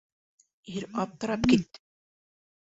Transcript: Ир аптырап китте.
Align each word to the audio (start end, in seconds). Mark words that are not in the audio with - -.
Ир 0.79 0.87
аптырап 1.05 1.47
китте. 1.53 1.85